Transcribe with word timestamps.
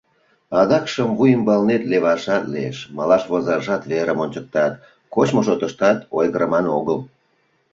Адакшым 0.59 1.09
вуй 1.17 1.29
ӱмбалнет 1.35 1.83
левашат 1.91 2.43
лиеш, 2.53 2.77
малаш 2.95 3.23
возашат 3.31 3.81
верым 3.91 4.19
ончыктат, 4.23 4.73
кочмо 5.13 5.41
шотыштат 5.47 5.97
ойгырыман 6.17 6.65
огыл. 6.77 6.99